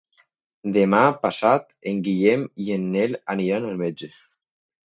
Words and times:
Demà 0.77 1.01
passat 1.25 1.69
en 1.93 2.01
Guillem 2.09 2.47
i 2.65 2.75
en 2.79 2.91
Nel 2.97 3.15
aniran 3.37 3.69
al 3.73 3.81
metge. 3.87 4.15